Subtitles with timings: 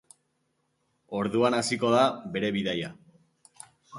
[1.19, 2.01] Orduan hasiko da
[2.37, 2.89] bere bidaia.